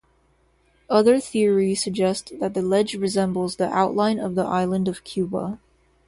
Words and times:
Other 0.89 1.19
theories 1.19 1.83
suggest 1.83 2.33
that 2.39 2.55
the 2.55 2.63
ledge 2.63 2.95
resembles 2.95 3.57
the 3.57 3.69
outline 3.69 4.17
of 4.17 4.33
the 4.33 4.41
island 4.43 4.87
of 4.87 5.03
Cuba. 5.03 5.59